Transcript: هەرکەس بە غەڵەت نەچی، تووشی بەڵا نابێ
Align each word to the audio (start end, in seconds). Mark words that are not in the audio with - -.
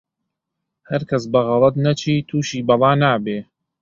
هەرکەس 0.89 1.23
بە 1.31 1.39
غەڵەت 1.47 1.75
نەچی، 1.85 2.25
تووشی 2.29 2.65
بەڵا 2.67 2.91
نابێ 3.03 3.37